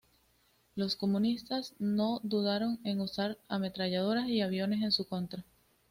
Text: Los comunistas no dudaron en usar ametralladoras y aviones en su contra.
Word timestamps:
Los 0.75 0.95
comunistas 0.95 1.75
no 1.77 2.21
dudaron 2.23 2.79
en 2.83 3.01
usar 3.01 3.37
ametralladoras 3.49 4.27
y 4.29 4.41
aviones 4.41 4.81
en 4.81 4.91
su 4.91 5.05
contra. 5.05 5.43